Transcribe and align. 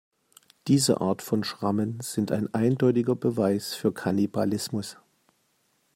Diese 0.67 0.99
Art 0.99 1.21
von 1.21 1.43
Schrammen 1.43 1.99
sind 2.01 2.31
ein 2.31 2.51
eindeutiger 2.55 3.15
Beweis 3.15 3.75
für 3.75 3.93
Kannibalismus. 3.93 4.97